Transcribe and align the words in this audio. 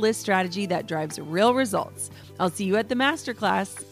list 0.00 0.20
strategy 0.20 0.66
that 0.66 0.88
drives 0.88 1.18
real 1.18 1.54
results. 1.54 2.10
I'll 2.38 2.50
see 2.50 2.64
you 2.64 2.76
at 2.76 2.88
the 2.88 2.94
masterclass. 2.94 3.84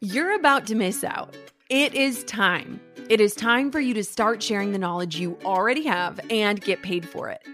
You're 0.00 0.34
about 0.34 0.66
to 0.66 0.74
miss 0.74 1.02
out. 1.02 1.34
It 1.70 1.94
is 1.94 2.24
time. 2.24 2.78
It 3.10 3.20
is 3.20 3.34
time 3.34 3.70
for 3.70 3.80
you 3.80 3.92
to 3.94 4.02
start 4.02 4.42
sharing 4.42 4.72
the 4.72 4.78
knowledge 4.78 5.16
you 5.16 5.38
already 5.44 5.84
have 5.84 6.18
and 6.30 6.58
get 6.58 6.80
paid 6.80 7.06
for 7.06 7.28
it. 7.28 7.46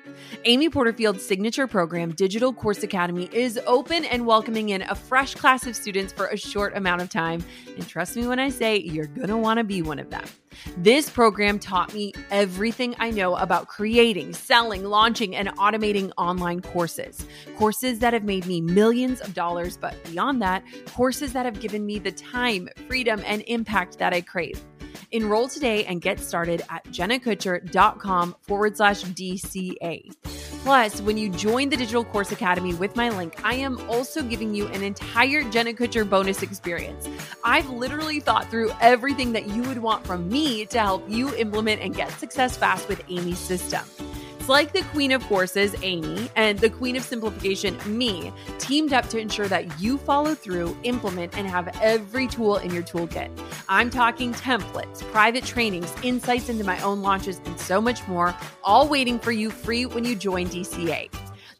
Amy 0.45 0.69
Porterfield's 0.69 1.27
signature 1.27 1.67
program, 1.67 2.12
Digital 2.12 2.53
Course 2.53 2.84
Academy, 2.84 3.29
is 3.33 3.59
open 3.67 4.05
and 4.05 4.27
welcoming 4.27 4.69
in 4.69 4.83
a 4.83 4.95
fresh 4.95 5.34
class 5.34 5.67
of 5.67 5.75
students 5.75 6.12
for 6.12 6.28
a 6.28 6.37
short 6.37 6.77
amount 6.77 7.03
of 7.03 7.11
time. 7.11 7.43
And 7.77 7.87
trust 7.89 8.15
me 8.15 8.28
when 8.28 8.39
I 8.39 8.48
say 8.48 8.78
you're 8.78 9.09
going 9.09 9.27
to 9.27 9.37
want 9.37 9.59
to 9.59 9.65
be 9.65 9.83
one 9.83 9.98
of 9.98 10.11
them. 10.11 10.25
This 10.77 11.11
program 11.11 11.59
taught 11.59 11.93
me 11.93 12.12
everything 12.31 12.95
I 13.01 13.11
know 13.11 13.34
about 13.34 13.67
creating, 13.67 14.34
selling, 14.34 14.84
launching, 14.84 15.34
and 15.34 15.48
automating 15.56 16.12
online 16.17 16.61
courses. 16.61 17.27
Courses 17.56 17.98
that 17.98 18.12
have 18.12 18.25
made 18.25 18.47
me 18.47 18.61
millions 18.61 19.21
of 19.21 19.34
dollars, 19.34 19.77
but 19.77 19.97
beyond 20.05 20.41
that, 20.43 20.62
courses 20.87 21.33
that 21.33 21.45
have 21.45 21.59
given 21.59 21.84
me 21.84 21.98
the 21.98 22.12
time, 22.12 22.69
freedom, 22.87 23.21
and 23.27 23.43
impact 23.48 23.98
that 23.98 24.12
I 24.12 24.21
crave. 24.21 24.61
Enroll 25.12 25.48
today 25.48 25.84
and 25.86 26.00
get 26.00 26.20
started 26.20 26.62
at 26.70 26.84
jennakutcher.com 26.86 28.36
forward 28.42 28.77
slash 28.77 29.03
DCA. 29.03 30.12
Plus, 30.62 31.00
when 31.00 31.16
you 31.16 31.30
join 31.30 31.70
the 31.70 31.77
Digital 31.77 32.05
Course 32.05 32.33
Academy 32.33 32.75
with 32.75 32.94
my 32.94 33.08
link, 33.08 33.34
I 33.42 33.55
am 33.55 33.81
also 33.88 34.22
giving 34.22 34.55
you 34.55 34.66
an 34.69 34.83
entire 34.83 35.42
Jenna 35.50 35.72
Kutcher 35.72 36.08
bonus 36.08 36.42
experience. 36.42 37.08
I've 37.42 37.69
literally 37.70 38.20
thought 38.20 38.50
through 38.50 38.70
everything 38.81 39.33
that 39.33 39.48
you 39.48 39.62
would 39.62 39.78
want 39.78 40.06
from 40.06 40.28
me 40.28 40.66
to 40.66 40.78
help 40.78 41.09
you 41.09 41.34
implement 41.37 41.81
and 41.81 41.94
get 41.94 42.10
success 42.12 42.56
fast 42.56 42.88
with 42.88 43.03
Amy's 43.09 43.38
system 43.38 43.81
It's 44.38 44.48
like 44.48 44.72
the 44.72 44.82
queen 44.92 45.12
of 45.12 45.22
courses, 45.25 45.75
Amy, 45.82 46.31
and 46.37 46.59
the 46.59 46.71
queen 46.71 46.94
of 46.97 47.03
simplification, 47.03 47.77
me, 47.87 48.31
teamed 48.59 48.92
up 48.92 49.09
to 49.09 49.19
ensure 49.19 49.48
that 49.48 49.81
you 49.81 49.97
follow 49.98 50.34
through, 50.34 50.77
implement, 50.82 51.37
and 51.37 51.47
have 51.47 51.75
every 51.81 52.27
tool 52.27 52.59
in 52.59 52.72
your 52.72 52.82
toolkit. 52.82 53.31
I'm 53.70 53.88
talking 53.88 54.34
templates, 54.34 55.00
private 55.12 55.44
trainings, 55.44 55.94
insights 56.03 56.48
into 56.48 56.64
my 56.64 56.81
own 56.81 57.03
launches, 57.03 57.41
and 57.44 57.58
so 57.58 57.81
much 57.81 58.06
more, 58.08 58.34
all 58.64 58.88
waiting 58.88 59.16
for 59.16 59.31
you 59.31 59.48
free 59.48 59.86
when 59.86 60.04
you 60.04 60.16
join 60.16 60.48
DCA. 60.48 61.08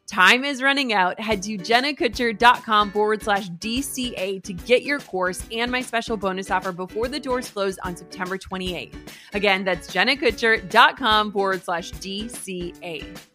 Time 0.07 0.43
is 0.43 0.61
running 0.61 0.91
out. 0.91 1.17
Head 1.21 1.41
to 1.43 1.57
jennakutcher.com 1.57 2.91
forward 2.91 3.23
slash 3.23 3.49
DCA 3.51 4.43
to 4.43 4.51
get 4.51 4.83
your 4.83 4.99
course 4.99 5.41
and 5.53 5.71
my 5.71 5.81
special 5.81 6.17
bonus 6.17 6.51
offer 6.51 6.73
before 6.73 7.07
the 7.07 7.17
doors 7.17 7.49
close 7.49 7.77
on 7.77 7.95
September 7.95 8.37
28th. 8.37 8.93
Again, 9.33 9.63
that's 9.63 9.89
jennakutcher.com 9.89 11.31
forward 11.31 11.63
slash 11.63 11.93
DCA. 11.93 13.30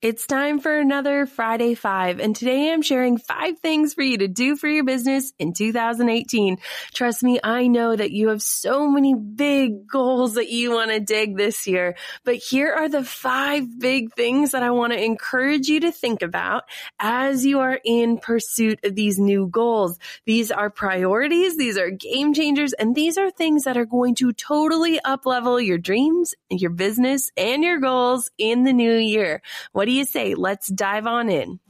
It's 0.00 0.28
time 0.28 0.60
for 0.60 0.78
another 0.78 1.26
Friday 1.26 1.74
Five, 1.74 2.20
and 2.20 2.36
today 2.36 2.72
I'm 2.72 2.82
sharing 2.82 3.18
five 3.18 3.58
things 3.58 3.94
for 3.94 4.02
you 4.02 4.18
to 4.18 4.28
do 4.28 4.54
for 4.54 4.68
your 4.68 4.84
business 4.84 5.32
in 5.40 5.52
2018. 5.52 6.58
Trust 6.94 7.24
me, 7.24 7.40
I 7.42 7.66
know 7.66 7.96
that 7.96 8.12
you 8.12 8.28
have 8.28 8.40
so 8.40 8.88
many 8.88 9.16
big 9.16 9.88
goals 9.88 10.34
that 10.34 10.50
you 10.50 10.70
want 10.70 10.92
to 10.92 11.00
dig 11.00 11.36
this 11.36 11.66
year, 11.66 11.96
but 12.22 12.36
here 12.36 12.72
are 12.72 12.88
the 12.88 13.02
five 13.02 13.80
big 13.80 14.14
things 14.14 14.52
that 14.52 14.62
I 14.62 14.70
want 14.70 14.92
to 14.92 15.04
encourage 15.04 15.66
you 15.66 15.80
to 15.80 15.90
think 15.90 16.22
about 16.22 16.62
as 17.00 17.44
you 17.44 17.58
are 17.58 17.80
in 17.84 18.18
pursuit 18.18 18.78
of 18.84 18.94
these 18.94 19.18
new 19.18 19.48
goals. 19.48 19.98
These 20.26 20.52
are 20.52 20.70
priorities, 20.70 21.56
these 21.56 21.76
are 21.76 21.90
game 21.90 22.34
changers, 22.34 22.72
and 22.72 22.94
these 22.94 23.18
are 23.18 23.32
things 23.32 23.64
that 23.64 23.76
are 23.76 23.84
going 23.84 24.14
to 24.14 24.32
totally 24.32 25.00
up 25.00 25.26
level 25.26 25.60
your 25.60 25.78
dreams, 25.78 26.36
your 26.50 26.70
business, 26.70 27.32
and 27.36 27.64
your 27.64 27.80
goals 27.80 28.30
in 28.38 28.62
the 28.62 28.72
new 28.72 28.94
year. 28.94 29.42
What 29.72 29.87
do 29.88 29.94
you 29.94 30.04
say? 30.04 30.34
Let's 30.34 30.68
dive 30.68 31.06
on 31.06 31.30
in. 31.30 31.60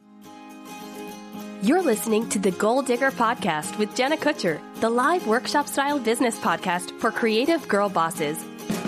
You're 1.63 1.83
listening 1.83 2.29
to 2.31 2.41
the 2.41 2.51
Goal 2.51 2.83
Digger 2.83 3.13
Podcast 3.13 3.79
with 3.79 3.95
Jenna 3.95 4.17
Kutcher, 4.17 4.61
the 4.81 4.91
live 4.91 5.25
workshop 5.29 5.69
style 5.69 6.01
business 6.01 6.37
podcast 6.37 6.91
for 6.99 7.13
creative 7.13 7.69
girl 7.69 7.89
bosses. 7.89 8.37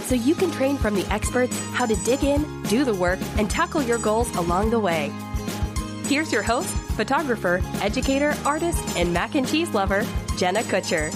So 0.07 0.17
you 0.17 0.35
can 0.35 0.51
train 0.51 0.77
from 0.77 0.97
the 0.97 1.07
experts 1.13 1.57
how 1.75 1.87
to 1.87 1.95
dig 2.05 2.25
in, 2.25 2.45
do 2.65 2.85
the 2.85 2.95
work, 2.95 3.21
and 3.37 3.49
tackle 3.49 3.83
your 3.83 3.99
goals 3.99 4.29
along 4.35 4.71
the 4.71 4.81
way. 4.81 5.13
Here's 6.07 6.33
your 6.33 6.43
host, 6.43 6.75
photographer, 6.97 7.61
educator, 7.83 8.35
artist, 8.45 8.83
and 8.97 9.15
mac 9.15 9.37
and 9.37 9.47
cheese 9.47 9.73
lover, 9.73 10.05
Jenna 10.39 10.63
Kutcher. 10.63 11.15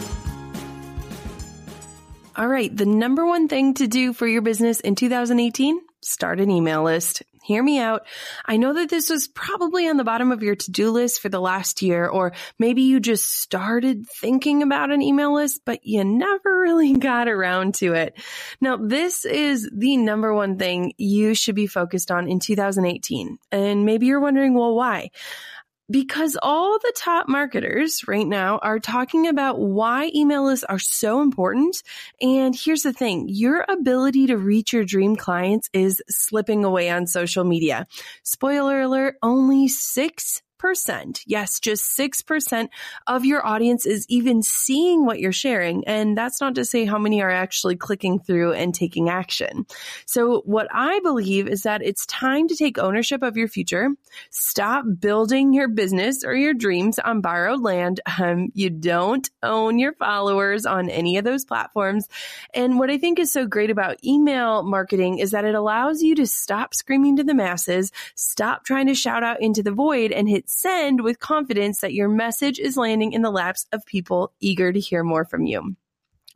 All 2.36 2.46
right, 2.46 2.74
the 2.76 2.86
number 2.86 3.26
one 3.26 3.48
thing 3.48 3.74
to 3.74 3.88
do 3.88 4.12
for 4.12 4.28
your 4.28 4.42
business 4.42 4.78
in 4.78 4.94
2018 4.94 5.80
start 6.00 6.38
an 6.38 6.50
email 6.50 6.84
list 6.84 7.22
hear 7.44 7.62
me 7.62 7.78
out. 7.78 8.06
I 8.44 8.56
know 8.56 8.72
that 8.72 8.88
this 8.88 9.10
was 9.10 9.28
probably 9.28 9.88
on 9.88 9.96
the 9.96 10.04
bottom 10.04 10.32
of 10.32 10.42
your 10.42 10.56
to-do 10.56 10.90
list 10.90 11.20
for 11.20 11.28
the 11.28 11.40
last 11.40 11.82
year, 11.82 12.06
or 12.08 12.32
maybe 12.58 12.82
you 12.82 13.00
just 13.00 13.40
started 13.40 14.06
thinking 14.08 14.62
about 14.62 14.90
an 14.90 15.02
email 15.02 15.34
list, 15.34 15.60
but 15.64 15.80
you 15.84 16.04
never 16.04 16.58
really 16.60 16.94
got 16.94 17.28
around 17.28 17.74
to 17.74 17.92
it. 17.92 18.18
Now, 18.60 18.76
this 18.76 19.24
is 19.24 19.68
the 19.72 19.96
number 19.98 20.32
one 20.34 20.58
thing 20.58 20.94
you 20.96 21.34
should 21.34 21.54
be 21.54 21.66
focused 21.66 22.10
on 22.10 22.28
in 22.28 22.40
2018. 22.40 23.38
And 23.52 23.84
maybe 23.84 24.06
you're 24.06 24.20
wondering, 24.20 24.54
well, 24.54 24.74
why? 24.74 25.10
Because 25.90 26.36
all 26.42 26.78
the 26.78 26.92
top 26.96 27.28
marketers 27.28 28.02
right 28.08 28.26
now 28.26 28.58
are 28.62 28.78
talking 28.78 29.26
about 29.26 29.60
why 29.60 30.10
email 30.14 30.44
lists 30.44 30.64
are 30.64 30.78
so 30.78 31.20
important. 31.20 31.82
And 32.20 32.56
here's 32.58 32.82
the 32.82 32.92
thing, 32.92 33.26
your 33.28 33.64
ability 33.68 34.26
to 34.28 34.36
reach 34.36 34.72
your 34.72 34.84
dream 34.84 35.16
clients 35.16 35.68
is 35.72 36.02
slipping 36.08 36.64
away 36.64 36.90
on 36.90 37.06
social 37.06 37.44
media. 37.44 37.86
Spoiler 38.22 38.80
alert, 38.80 39.16
only 39.22 39.68
six 39.68 40.42
6%. 40.64 41.20
Yes, 41.26 41.60
just 41.60 41.96
6% 41.96 42.68
of 43.06 43.24
your 43.24 43.46
audience 43.46 43.86
is 43.86 44.06
even 44.08 44.42
seeing 44.42 45.04
what 45.04 45.20
you're 45.20 45.32
sharing. 45.32 45.86
And 45.86 46.16
that's 46.16 46.40
not 46.40 46.54
to 46.56 46.64
say 46.64 46.84
how 46.84 46.98
many 46.98 47.22
are 47.22 47.30
actually 47.30 47.76
clicking 47.76 48.20
through 48.20 48.52
and 48.52 48.74
taking 48.74 49.08
action. 49.08 49.66
So 50.06 50.42
what 50.44 50.68
I 50.72 51.00
believe 51.00 51.48
is 51.48 51.62
that 51.62 51.82
it's 51.82 52.06
time 52.06 52.48
to 52.48 52.56
take 52.56 52.78
ownership 52.78 53.22
of 53.22 53.36
your 53.36 53.48
future. 53.48 53.90
Stop 54.30 54.84
building 54.98 55.52
your 55.52 55.68
business 55.68 56.24
or 56.24 56.34
your 56.34 56.54
dreams 56.54 56.98
on 56.98 57.20
borrowed 57.20 57.60
land. 57.60 58.00
Um, 58.18 58.50
you 58.54 58.70
don't 58.70 59.28
own 59.42 59.78
your 59.78 59.92
followers 59.92 60.66
on 60.66 60.88
any 60.88 61.18
of 61.18 61.24
those 61.24 61.44
platforms. 61.44 62.08
And 62.54 62.78
what 62.78 62.90
I 62.90 62.98
think 62.98 63.18
is 63.18 63.32
so 63.32 63.46
great 63.46 63.70
about 63.70 64.02
email 64.04 64.62
marketing 64.62 65.18
is 65.18 65.32
that 65.32 65.44
it 65.44 65.54
allows 65.54 66.02
you 66.02 66.14
to 66.16 66.26
stop 66.26 66.74
screaming 66.74 67.16
to 67.16 67.24
the 67.24 67.34
masses, 67.34 67.92
stop 68.14 68.64
trying 68.64 68.86
to 68.86 68.94
shout 68.94 69.22
out 69.22 69.42
into 69.42 69.62
the 69.62 69.72
void 69.72 70.12
and 70.12 70.28
hit 70.28 70.48
send 70.58 71.02
with 71.02 71.18
confidence 71.18 71.80
that 71.80 71.94
your 71.94 72.08
message 72.08 72.58
is 72.58 72.76
landing 72.76 73.12
in 73.12 73.22
the 73.22 73.30
laps 73.30 73.66
of 73.72 73.84
people 73.86 74.32
eager 74.40 74.72
to 74.72 74.80
hear 74.80 75.02
more 75.02 75.24
from 75.24 75.46
you. 75.46 75.76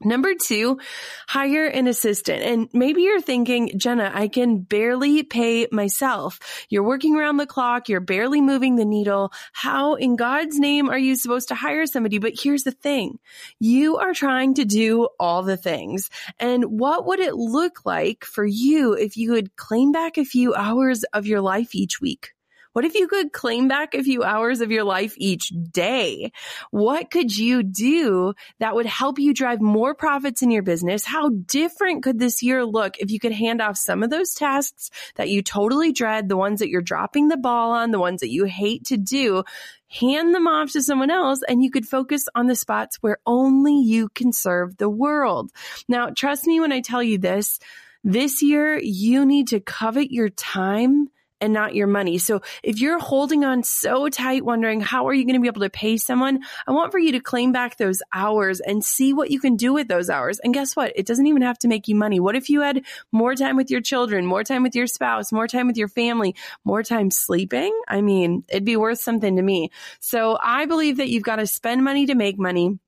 Number 0.00 0.34
two, 0.40 0.78
hire 1.26 1.66
an 1.66 1.88
assistant. 1.88 2.42
And 2.42 2.68
maybe 2.72 3.02
you're 3.02 3.20
thinking, 3.20 3.76
Jenna, 3.76 4.12
I 4.14 4.28
can 4.28 4.60
barely 4.60 5.24
pay 5.24 5.66
myself. 5.72 6.38
You're 6.68 6.84
working 6.84 7.16
around 7.16 7.38
the 7.38 7.46
clock. 7.46 7.88
You're 7.88 7.98
barely 7.98 8.40
moving 8.40 8.76
the 8.76 8.84
needle. 8.84 9.32
How 9.52 9.94
in 9.94 10.14
God's 10.14 10.56
name 10.60 10.88
are 10.88 10.98
you 10.98 11.16
supposed 11.16 11.48
to 11.48 11.56
hire 11.56 11.84
somebody? 11.86 12.18
But 12.18 12.34
here's 12.40 12.62
the 12.62 12.70
thing. 12.70 13.18
You 13.58 13.96
are 13.96 14.14
trying 14.14 14.54
to 14.54 14.64
do 14.64 15.08
all 15.18 15.42
the 15.42 15.56
things. 15.56 16.10
And 16.38 16.78
what 16.78 17.06
would 17.06 17.18
it 17.18 17.34
look 17.34 17.84
like 17.84 18.24
for 18.24 18.46
you 18.46 18.92
if 18.92 19.16
you 19.16 19.32
would 19.32 19.56
claim 19.56 19.90
back 19.90 20.16
a 20.16 20.24
few 20.24 20.54
hours 20.54 21.02
of 21.12 21.26
your 21.26 21.40
life 21.40 21.74
each 21.74 22.00
week? 22.00 22.34
What 22.72 22.84
if 22.84 22.94
you 22.94 23.08
could 23.08 23.32
claim 23.32 23.68
back 23.68 23.94
a 23.94 24.02
few 24.02 24.22
hours 24.22 24.60
of 24.60 24.70
your 24.70 24.84
life 24.84 25.14
each 25.16 25.52
day? 25.70 26.32
What 26.70 27.10
could 27.10 27.36
you 27.36 27.62
do 27.62 28.34
that 28.58 28.74
would 28.74 28.86
help 28.86 29.18
you 29.18 29.34
drive 29.34 29.60
more 29.60 29.94
profits 29.94 30.42
in 30.42 30.50
your 30.50 30.62
business? 30.62 31.04
How 31.04 31.30
different 31.30 32.02
could 32.02 32.18
this 32.18 32.42
year 32.42 32.64
look 32.64 32.98
if 32.98 33.10
you 33.10 33.18
could 33.18 33.32
hand 33.32 33.60
off 33.60 33.76
some 33.76 34.02
of 34.02 34.10
those 34.10 34.34
tasks 34.34 34.90
that 35.16 35.28
you 35.28 35.42
totally 35.42 35.92
dread, 35.92 36.28
the 36.28 36.36
ones 36.36 36.60
that 36.60 36.68
you're 36.68 36.82
dropping 36.82 37.28
the 37.28 37.36
ball 37.36 37.72
on, 37.72 37.90
the 37.90 37.98
ones 37.98 38.20
that 38.20 38.30
you 38.30 38.44
hate 38.44 38.86
to 38.86 38.96
do, 38.96 39.44
hand 39.88 40.34
them 40.34 40.46
off 40.46 40.72
to 40.72 40.82
someone 40.82 41.10
else 41.10 41.40
and 41.48 41.62
you 41.62 41.70
could 41.70 41.86
focus 41.86 42.26
on 42.34 42.46
the 42.46 42.54
spots 42.54 42.98
where 43.00 43.18
only 43.26 43.80
you 43.80 44.08
can 44.10 44.32
serve 44.32 44.76
the 44.76 44.88
world. 44.90 45.50
Now, 45.88 46.10
trust 46.10 46.46
me 46.46 46.60
when 46.60 46.72
I 46.72 46.80
tell 46.80 47.02
you 47.02 47.18
this, 47.18 47.58
this 48.04 48.42
year 48.42 48.78
you 48.78 49.24
need 49.24 49.48
to 49.48 49.60
covet 49.60 50.12
your 50.12 50.28
time 50.28 51.08
and 51.40 51.52
not 51.52 51.74
your 51.74 51.86
money. 51.86 52.18
So 52.18 52.42
if 52.62 52.80
you're 52.80 52.98
holding 52.98 53.44
on 53.44 53.62
so 53.62 54.08
tight, 54.08 54.44
wondering 54.44 54.80
how 54.80 55.08
are 55.08 55.14
you 55.14 55.24
going 55.24 55.34
to 55.34 55.40
be 55.40 55.48
able 55.48 55.62
to 55.62 55.70
pay 55.70 55.96
someone, 55.96 56.40
I 56.66 56.72
want 56.72 56.92
for 56.92 56.98
you 56.98 57.12
to 57.12 57.20
claim 57.20 57.52
back 57.52 57.76
those 57.76 58.02
hours 58.12 58.60
and 58.60 58.84
see 58.84 59.12
what 59.12 59.30
you 59.30 59.40
can 59.40 59.56
do 59.56 59.72
with 59.72 59.88
those 59.88 60.10
hours. 60.10 60.38
And 60.40 60.54
guess 60.54 60.74
what? 60.74 60.92
It 60.96 61.06
doesn't 61.06 61.26
even 61.26 61.42
have 61.42 61.58
to 61.60 61.68
make 61.68 61.88
you 61.88 61.94
money. 61.94 62.20
What 62.20 62.36
if 62.36 62.48
you 62.48 62.60
had 62.60 62.84
more 63.12 63.34
time 63.34 63.56
with 63.56 63.70
your 63.70 63.80
children, 63.80 64.26
more 64.26 64.44
time 64.44 64.62
with 64.62 64.74
your 64.74 64.86
spouse, 64.86 65.32
more 65.32 65.48
time 65.48 65.66
with 65.66 65.76
your 65.76 65.88
family, 65.88 66.34
more 66.64 66.82
time 66.82 67.10
sleeping? 67.10 67.78
I 67.86 68.00
mean, 68.00 68.44
it'd 68.48 68.64
be 68.64 68.76
worth 68.76 69.00
something 69.00 69.36
to 69.36 69.42
me. 69.42 69.70
So 70.00 70.38
I 70.40 70.66
believe 70.66 70.98
that 70.98 71.08
you've 71.08 71.22
got 71.22 71.36
to 71.36 71.46
spend 71.46 71.84
money 71.84 72.06
to 72.06 72.14
make 72.14 72.38
money. 72.38 72.78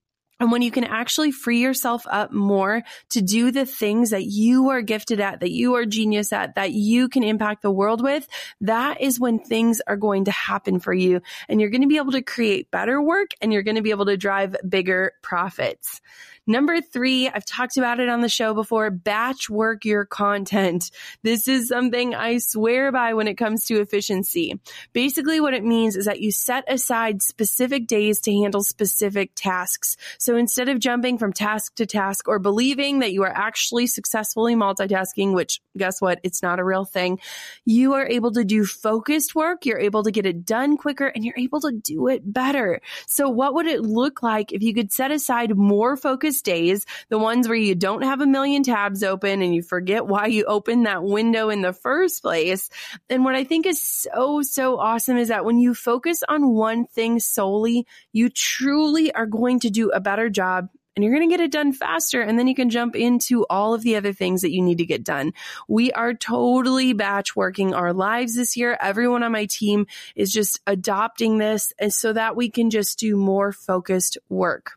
And 0.41 0.51
when 0.51 0.63
you 0.63 0.71
can 0.71 0.85
actually 0.85 1.31
free 1.31 1.61
yourself 1.61 2.07
up 2.11 2.33
more 2.33 2.83
to 3.11 3.21
do 3.21 3.53
the 3.53 3.67
things 3.67 4.11
that 4.11 4.25
you 4.25 4.71
are 4.71 4.81
gifted 4.81 5.21
at, 5.21 5.41
that 5.41 5.51
you 5.51 5.75
are 5.75 5.85
genius 5.85 6.33
at, 6.33 6.55
that 6.55 6.73
you 6.73 7.09
can 7.11 7.23
impact 7.23 7.63
the 7.63 7.71
world 7.71 8.03
with, 8.03 8.27
that 8.63 9.03
is 9.03 9.21
when 9.21 9.39
things 9.39 9.83
are 9.87 9.97
going 9.97 10.25
to 10.25 10.31
happen 10.31 10.81
for 10.81 10.95
you. 10.95 11.21
And 11.49 11.61
you're 11.61 11.71
going 11.71 11.83
to 11.83 11.89
be 11.89 11.99
able 11.99 12.13
to 12.13 12.23
create 12.23 12.71
better 12.71 13.01
work 13.01 13.33
and 13.43 13.53
you're 13.53 13.63
going 13.63 13.77
to 13.77 13.83
be 13.83 13.91
able 13.91 14.07
to 14.07 14.17
drive 14.17 14.57
bigger 14.67 15.13
profits. 15.23 16.01
Number 16.51 16.81
three, 16.81 17.29
I've 17.29 17.45
talked 17.45 17.77
about 17.77 18.01
it 18.01 18.09
on 18.09 18.23
the 18.23 18.29
show 18.29 18.55
before, 18.55 18.91
batch 18.91 19.49
work 19.49 19.85
your 19.85 20.05
content. 20.05 20.91
This 21.23 21.47
is 21.47 21.69
something 21.69 22.13
I 22.13 22.39
swear 22.39 22.91
by 22.91 23.15
when 23.15 23.29
it 23.29 23.37
comes 23.37 23.67
to 23.67 23.81
efficiency. 23.81 24.59
Basically 24.93 25.39
what 25.39 25.55
it 25.55 25.63
means 25.63 25.95
is 25.95 26.07
that 26.07 26.19
you 26.19 26.33
set 26.33 26.65
aside 26.67 27.23
specific 27.23 27.87
days 27.87 28.19
to 28.23 28.33
handle 28.33 28.65
specific 28.65 29.31
tasks. 29.37 29.97
So 30.19 30.35
instead 30.35 30.69
of 30.69 30.81
jumping 30.81 31.19
from 31.19 31.33
task 31.33 31.77
to 31.77 31.87
task 31.87 32.27
or 32.27 32.41
believing 32.41 32.99
that 32.99 33.13
you 33.13 33.23
are 33.23 33.33
actually 33.33 33.87
successfully 33.87 34.57
multitasking, 34.57 35.33
which 35.37 35.61
guess 35.77 36.01
what? 36.01 36.19
It's 36.25 36.43
not 36.43 36.59
a 36.59 36.65
real 36.65 36.85
thing. 36.85 37.21
You 37.65 37.93
are 37.93 38.09
able 38.09 38.33
to 38.33 38.45
do 38.45 38.65
focused 38.65 39.37
work. 39.37 39.67
You're 39.67 39.79
able 39.79 40.03
to 40.03 40.11
get 40.11 40.27
it 40.27 40.45
done 40.45 40.77
quicker 40.77 41.07
and 41.07 41.25
you're 41.25 41.39
able 41.39 41.61
to 41.61 41.71
do 41.71 42.09
it 42.09 42.23
better. 42.25 42.81
So 43.07 43.29
what 43.29 43.55
would 43.55 43.67
it 43.67 43.83
look 43.83 44.21
like 44.21 44.51
if 44.51 44.65
you 44.65 44.75
could 44.75 44.91
set 44.91 45.13
aside 45.13 45.57
more 45.57 45.97
focused 45.97 46.40
days, 46.43 46.87
the 47.09 47.19
ones 47.19 47.49
where 47.49 47.57
you 47.57 47.75
don't 47.75 48.03
have 48.03 48.21
a 48.21 48.27
million 48.27 48.63
tabs 48.63 49.03
open 49.03 49.43
and 49.43 49.55
you 49.55 49.63
forget 49.63 50.07
why 50.07 50.27
you 50.27 50.45
opened 50.45 50.87
that 50.87 51.03
window 51.03 51.49
in 51.51 51.63
the 51.63 51.73
first 51.73 52.23
place. 52.23 52.71
And 53.09 53.25
what 53.25 53.35
I 53.35 53.45
think 53.45 53.67
is 53.67 53.83
so, 53.83 54.43
so 54.43 54.79
awesome 54.79 55.17
is 55.17 55.29
that 55.29 55.45
when 55.45 55.59
you 55.59 55.75
focus 55.75 56.23
on 56.29 56.55
one 56.55 56.87
thing 56.87 57.21
solely, 57.21 57.87
you 58.13 58.29
truly 58.29 59.13
are 59.13 59.27
going 59.27 59.61
to 59.61 59.71
do 59.71 59.91
a 59.91 60.01
better 60.01 60.29
job 60.29 60.69
and 60.97 61.05
you're 61.05 61.15
going 61.15 61.29
to 61.29 61.33
get 61.33 61.43
it 61.43 61.53
done 61.53 61.73
faster. 61.73 62.21
And 62.21 62.39
then 62.39 62.47
you 62.47 62.55
can 62.55 62.69
jump 62.69 62.97
into 62.97 63.47
all 63.49 63.75
of 63.75 63.83
the 63.83 63.97
other 63.97 64.13
things 64.13 64.43
that 64.43 64.53
you 64.53 64.61
need 64.61 64.79
to 64.79 64.87
get 64.87 65.05
done. 65.05 65.33
We 65.69 65.93
are 65.93 66.15
totally 66.15 66.93
batch 66.93 67.37
working 67.37 67.75
our 67.75 67.93
lives 67.93 68.35
this 68.35 68.57
year. 68.57 68.77
Everyone 68.81 69.23
on 69.23 69.33
my 69.33 69.47
team 69.47 69.87
is 70.17 70.33
just 70.33 70.61
adopting 70.67 71.39
this 71.39 71.73
and 71.79 71.93
so 71.93 72.13
that 72.13 72.37
we 72.37 72.51
can 72.51 72.71
just 72.71 72.99
do 72.99 73.17
more 73.17 73.53
focused 73.53 74.19
work. 74.29 74.73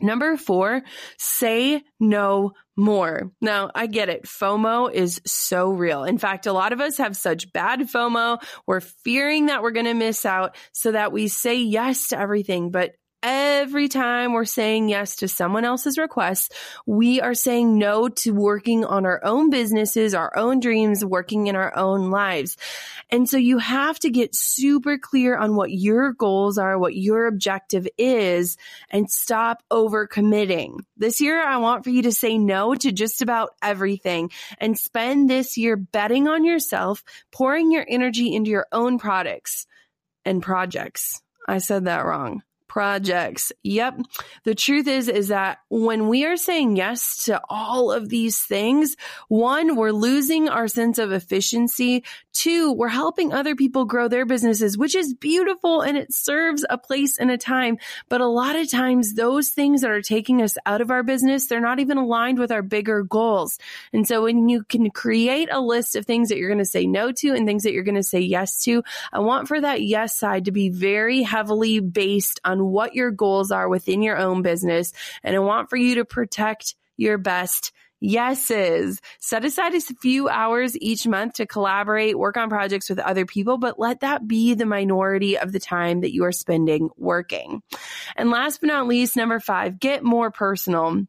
Number 0.00 0.36
four, 0.36 0.82
say 1.18 1.82
no 2.00 2.52
more. 2.76 3.30
Now, 3.40 3.70
I 3.74 3.86
get 3.86 4.08
it. 4.08 4.24
FOMO 4.24 4.92
is 4.92 5.20
so 5.26 5.70
real. 5.70 6.04
In 6.04 6.18
fact, 6.18 6.46
a 6.46 6.52
lot 6.52 6.72
of 6.72 6.80
us 6.80 6.96
have 6.98 7.16
such 7.16 7.52
bad 7.52 7.80
FOMO. 7.80 8.42
We're 8.66 8.80
fearing 8.80 9.46
that 9.46 9.62
we're 9.62 9.72
going 9.72 9.86
to 9.86 9.94
miss 9.94 10.24
out 10.24 10.56
so 10.72 10.92
that 10.92 11.12
we 11.12 11.28
say 11.28 11.60
yes 11.60 12.08
to 12.08 12.18
everything. 12.18 12.70
But 12.70 12.92
every 13.22 13.88
time 13.88 14.32
we're 14.32 14.44
saying 14.44 14.88
yes 14.88 15.16
to 15.16 15.28
someone 15.28 15.64
else's 15.64 15.98
requests, 15.98 16.48
we 16.86 17.20
are 17.20 17.34
saying 17.34 17.78
no 17.78 18.08
to 18.08 18.32
working 18.32 18.84
on 18.84 19.06
our 19.06 19.24
own 19.24 19.50
businesses, 19.50 20.14
our 20.14 20.36
own 20.36 20.60
dreams, 20.60 21.04
working 21.04 21.46
in 21.46 21.56
our 21.56 21.76
own 21.76 22.10
lives. 22.10 22.56
And 23.10 23.28
so 23.28 23.36
you 23.36 23.58
have 23.58 23.98
to 24.00 24.10
get 24.10 24.34
super 24.34 24.98
clear 24.98 25.36
on 25.36 25.54
what 25.54 25.70
your 25.70 26.12
goals 26.12 26.58
are, 26.58 26.78
what 26.78 26.96
your 26.96 27.26
objective 27.26 27.86
is, 27.96 28.56
and 28.90 29.10
stop 29.10 29.62
overcommitting. 29.70 30.80
This 30.96 31.20
year, 31.20 31.42
I 31.42 31.58
want 31.58 31.84
for 31.84 31.90
you 31.90 32.02
to 32.02 32.12
say 32.12 32.38
no 32.38 32.74
to 32.74 32.92
just 32.92 33.22
about 33.22 33.50
everything 33.62 34.30
and 34.58 34.78
spend 34.78 35.30
this 35.30 35.56
year 35.56 35.76
betting 35.76 36.28
on 36.28 36.44
yourself, 36.44 37.04
pouring 37.30 37.70
your 37.70 37.86
energy 37.88 38.34
into 38.34 38.50
your 38.50 38.66
own 38.72 38.98
products 38.98 39.66
and 40.24 40.42
projects. 40.42 41.20
I 41.46 41.58
said 41.58 41.84
that 41.86 42.04
wrong 42.04 42.42
projects. 42.72 43.52
Yep. 43.64 44.00
The 44.44 44.54
truth 44.54 44.88
is, 44.88 45.06
is 45.06 45.28
that 45.28 45.58
when 45.68 46.08
we 46.08 46.24
are 46.24 46.38
saying 46.38 46.76
yes 46.76 47.26
to 47.26 47.38
all 47.50 47.92
of 47.92 48.08
these 48.08 48.40
things, 48.40 48.96
one, 49.28 49.76
we're 49.76 49.90
losing 49.90 50.48
our 50.48 50.68
sense 50.68 50.98
of 50.98 51.12
efficiency. 51.12 52.02
Two, 52.32 52.72
we're 52.72 52.88
helping 52.88 53.30
other 53.30 53.54
people 53.54 53.84
grow 53.84 54.08
their 54.08 54.24
businesses, 54.24 54.78
which 54.78 54.94
is 54.94 55.12
beautiful 55.12 55.82
and 55.82 55.98
it 55.98 56.14
serves 56.14 56.64
a 56.70 56.78
place 56.78 57.18
and 57.18 57.30
a 57.30 57.36
time. 57.36 57.76
But 58.08 58.22
a 58.22 58.26
lot 58.26 58.56
of 58.56 58.70
times 58.70 59.12
those 59.12 59.50
things 59.50 59.82
that 59.82 59.90
are 59.90 60.00
taking 60.00 60.40
us 60.40 60.56
out 60.64 60.80
of 60.80 60.90
our 60.90 61.02
business, 61.02 61.48
they're 61.48 61.60
not 61.60 61.78
even 61.78 61.98
aligned 61.98 62.38
with 62.38 62.50
our 62.50 62.62
bigger 62.62 63.02
goals. 63.02 63.58
And 63.92 64.08
so 64.08 64.22
when 64.22 64.48
you 64.48 64.64
can 64.64 64.88
create 64.90 65.50
a 65.52 65.60
list 65.60 65.94
of 65.94 66.06
things 66.06 66.30
that 66.30 66.38
you're 66.38 66.48
going 66.48 66.56
to 66.56 66.64
say 66.64 66.86
no 66.86 67.12
to 67.12 67.34
and 67.34 67.46
things 67.46 67.64
that 67.64 67.74
you're 67.74 67.82
going 67.82 67.96
to 67.96 68.02
say 68.02 68.20
yes 68.20 68.62
to, 68.64 68.82
I 69.12 69.20
want 69.20 69.46
for 69.46 69.60
that 69.60 69.82
yes 69.82 70.16
side 70.16 70.46
to 70.46 70.52
be 70.52 70.70
very 70.70 71.20
heavily 71.20 71.78
based 71.78 72.40
on 72.46 72.61
what 72.64 72.94
your 72.94 73.10
goals 73.10 73.50
are 73.50 73.68
within 73.68 74.02
your 74.02 74.16
own 74.16 74.42
business. 74.42 74.92
And 75.22 75.34
I 75.34 75.38
want 75.40 75.70
for 75.70 75.76
you 75.76 75.96
to 75.96 76.04
protect 76.04 76.74
your 76.96 77.18
best 77.18 77.72
yeses. 78.02 79.00
Set 79.20 79.44
aside 79.44 79.74
a 79.74 79.80
few 79.80 80.28
hours 80.28 80.76
each 80.78 81.06
month 81.06 81.34
to 81.34 81.46
collaborate, 81.46 82.18
work 82.18 82.36
on 82.36 82.50
projects 82.50 82.90
with 82.90 82.98
other 82.98 83.24
people, 83.24 83.58
but 83.58 83.78
let 83.78 84.00
that 84.00 84.26
be 84.26 84.54
the 84.54 84.66
minority 84.66 85.38
of 85.38 85.52
the 85.52 85.60
time 85.60 86.00
that 86.00 86.12
you 86.12 86.24
are 86.24 86.32
spending 86.32 86.90
working. 86.96 87.62
And 88.16 88.30
last 88.30 88.60
but 88.60 88.66
not 88.66 88.88
least, 88.88 89.16
number 89.16 89.38
five, 89.38 89.78
get 89.78 90.02
more 90.02 90.30
personal. 90.30 91.06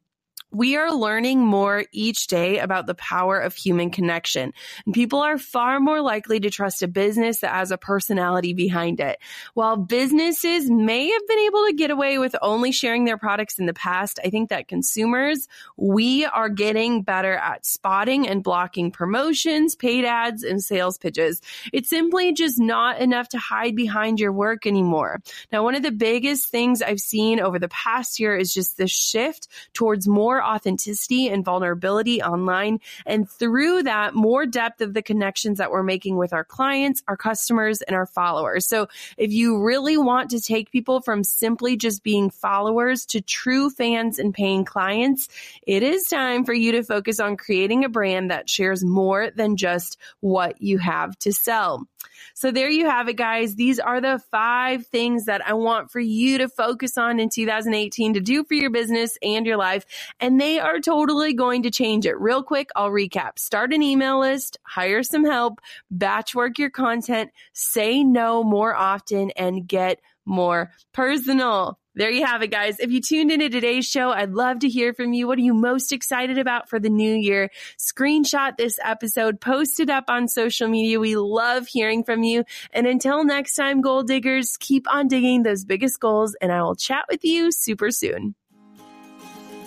We 0.53 0.75
are 0.75 0.93
learning 0.93 1.39
more 1.39 1.85
each 1.91 2.27
day 2.27 2.59
about 2.59 2.85
the 2.85 2.93
power 2.93 3.39
of 3.39 3.55
human 3.55 3.89
connection. 3.89 4.53
And 4.85 4.93
people 4.93 5.17
are 5.19 5.39
far 5.39 5.79
more 5.79 5.99
likely 5.99 6.39
to 6.41 6.51
trust 6.51 6.83
a 6.83 6.87
business 6.87 7.39
that 7.39 7.55
has 7.55 7.71
a 7.71 7.77
personality 7.77 8.53
behind 8.53 8.99
it. 8.99 9.17
While 9.55 9.77
businesses 9.77 10.69
may 10.69 11.09
have 11.09 11.27
been 11.27 11.39
able 11.39 11.65
to 11.65 11.73
get 11.73 11.89
away 11.89 12.19
with 12.19 12.35
only 12.39 12.71
sharing 12.71 13.05
their 13.05 13.17
products 13.17 13.57
in 13.57 13.65
the 13.65 13.73
past, 13.73 14.19
I 14.23 14.29
think 14.29 14.49
that 14.49 14.67
consumers, 14.67 15.47
we 15.75 16.25
are 16.25 16.49
getting 16.49 17.01
better 17.01 17.33
at 17.33 17.65
spotting 17.65 18.27
and 18.27 18.43
blocking 18.43 18.91
promotions, 18.91 19.73
paid 19.73 20.05
ads, 20.05 20.43
and 20.43 20.63
sales 20.63 20.99
pitches. 20.99 21.41
It's 21.73 21.89
simply 21.89 22.31
just 22.31 22.59
not 22.59 22.99
enough 22.99 23.29
to 23.29 23.39
hide 23.39 23.75
behind 23.75 24.19
your 24.19 24.31
work 24.31 24.67
anymore. 24.67 25.23
Now, 25.51 25.63
one 25.63 25.73
of 25.73 25.81
the 25.81 25.91
biggest 25.91 26.49
things 26.49 26.83
I've 26.83 26.99
seen 26.99 27.39
over 27.39 27.57
the 27.57 27.69
past 27.69 28.19
year 28.19 28.37
is 28.37 28.53
just 28.53 28.77
the 28.77 28.87
shift 28.87 29.47
towards 29.73 30.07
more 30.07 30.42
authenticity 30.43 31.27
and 31.27 31.43
vulnerability 31.43 32.21
online. 32.21 32.79
And 33.05 33.29
through 33.29 33.83
that, 33.83 34.13
more 34.13 34.45
depth 34.45 34.81
of 34.81 34.93
the 34.93 35.01
connections 35.01 35.57
that 35.57 35.71
we're 35.71 35.83
making 35.83 36.17
with 36.17 36.33
our 36.33 36.43
clients, 36.43 37.03
our 37.07 37.17
customers, 37.17 37.81
and 37.81 37.95
our 37.95 38.05
followers. 38.05 38.67
So 38.67 38.87
if 39.17 39.31
you 39.31 39.63
really 39.63 39.97
want 39.97 40.29
to 40.31 40.41
take 40.41 40.71
people 40.71 41.01
from 41.01 41.23
simply 41.23 41.77
just 41.77 42.03
being 42.03 42.29
followers 42.29 43.05
to 43.07 43.21
true 43.21 43.69
fans 43.69 44.19
and 44.19 44.33
paying 44.33 44.65
clients, 44.65 45.27
it 45.65 45.83
is 45.83 46.07
time 46.07 46.45
for 46.45 46.53
you 46.53 46.73
to 46.73 46.83
focus 46.83 47.19
on 47.19 47.37
creating 47.37 47.85
a 47.85 47.89
brand 47.89 48.31
that 48.31 48.49
shares 48.49 48.83
more 48.83 49.31
than 49.31 49.57
just 49.57 49.97
what 50.19 50.61
you 50.61 50.77
have 50.77 51.17
to 51.19 51.31
sell. 51.31 51.87
So 52.33 52.51
there 52.51 52.69
you 52.69 52.87
have 52.87 53.09
it, 53.09 53.15
guys. 53.17 53.55
These 53.55 53.79
are 53.79 54.01
the 54.01 54.21
five 54.31 54.87
things 54.87 55.25
that 55.25 55.45
I 55.45 55.53
want 55.53 55.91
for 55.91 55.99
you 55.99 56.39
to 56.39 56.49
focus 56.49 56.97
on 56.97 57.19
in 57.19 57.29
2018 57.29 58.15
to 58.15 58.19
do 58.19 58.43
for 58.43 58.53
your 58.55 58.71
business 58.71 59.17
and 59.21 59.45
your 59.45 59.57
life. 59.57 59.85
And 60.19 60.39
they 60.39 60.59
are 60.59 60.79
totally 60.79 61.33
going 61.33 61.63
to 61.63 61.71
change 61.71 62.05
it. 62.05 62.19
Real 62.19 62.43
quick, 62.43 62.69
I'll 62.75 62.89
recap. 62.91 63.39
Start 63.39 63.73
an 63.73 63.83
email 63.83 64.19
list, 64.19 64.57
hire 64.63 65.03
some 65.03 65.25
help, 65.25 65.59
batch 65.91 66.35
work 66.35 66.59
your 66.59 66.69
content, 66.69 67.31
say 67.53 68.03
no 68.03 68.43
more 68.43 68.75
often, 68.75 69.31
and 69.31 69.67
get 69.67 69.99
more 70.25 70.71
personal. 70.93 71.79
There 71.95 72.09
you 72.09 72.25
have 72.25 72.41
it, 72.41 72.47
guys. 72.47 72.79
If 72.79 72.91
you 72.91 73.01
tuned 73.01 73.31
into 73.31 73.49
today's 73.49 73.85
show, 73.85 74.09
I'd 74.09 74.31
love 74.31 74.59
to 74.59 74.69
hear 74.69 74.93
from 74.93 75.13
you. 75.13 75.27
What 75.27 75.37
are 75.37 75.41
you 75.41 75.53
most 75.53 75.91
excited 75.91 76.39
about 76.39 76.67
for 76.67 76.79
the 76.79 76.89
new 76.89 77.13
year? 77.13 77.51
Screenshot 77.77 78.57
this 78.57 78.79
episode, 78.83 79.39
post 79.39 79.79
it 79.79 79.91
up 79.91 80.05
on 80.07 80.27
social 80.27 80.67
media. 80.67 80.99
We 80.99 81.15
love 81.15 81.67
hearing 81.67 82.03
from 82.03 82.23
you. 82.23 82.45
And 82.71 82.87
until 82.87 83.23
next 83.23 83.55
time, 83.55 83.81
goal 83.81 84.01
diggers, 84.01 84.57
keep 84.57 84.91
on 84.91 85.07
digging 85.07 85.43
those 85.43 85.65
biggest 85.65 85.99
goals, 85.99 86.35
and 86.41 86.51
I 86.51 86.63
will 86.63 86.75
chat 86.75 87.05
with 87.09 87.23
you 87.23 87.51
super 87.51 87.91
soon. 87.91 88.33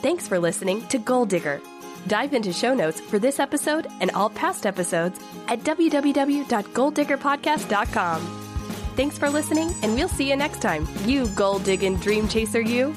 Thanks 0.02 0.26
for 0.26 0.40
listening 0.40 0.84
to 0.88 0.98
Goal 0.98 1.26
Digger. 1.26 1.60
Dive 2.06 2.34
into 2.34 2.52
show 2.52 2.74
notes 2.74 3.00
for 3.00 3.18
this 3.18 3.40
episode 3.40 3.88
and 4.00 4.10
all 4.12 4.30
past 4.30 4.64
episodes 4.66 5.18
at 5.48 5.60
www.goaldiggerpodcast.com. 5.60 8.45
Thanks 8.96 9.18
for 9.18 9.28
listening, 9.28 9.74
and 9.82 9.94
we'll 9.94 10.08
see 10.08 10.26
you 10.26 10.36
next 10.36 10.62
time. 10.62 10.88
You 11.04 11.28
goal 11.28 11.58
digging 11.58 11.96
dream 11.96 12.28
chaser, 12.28 12.62
you. 12.62 12.96